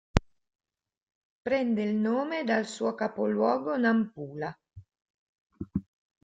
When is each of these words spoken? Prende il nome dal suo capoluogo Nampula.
Prende 1.43 1.83
il 1.83 1.93
nome 1.95 2.43
dal 2.43 2.65
suo 2.65 2.95
capoluogo 2.95 3.77
Nampula. 3.77 4.59